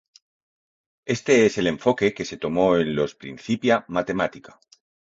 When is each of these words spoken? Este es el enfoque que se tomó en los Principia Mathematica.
Este 1.05 1.45
es 1.45 1.59
el 1.59 1.67
enfoque 1.67 2.15
que 2.15 2.25
se 2.25 2.37
tomó 2.37 2.75
en 2.75 2.95
los 2.95 3.13
Principia 3.13 3.85
Mathematica. 3.89 4.59